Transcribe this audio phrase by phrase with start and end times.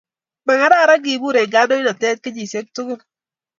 [0.47, 3.01] Makararan kibur en kandoinatet kenyishek tugul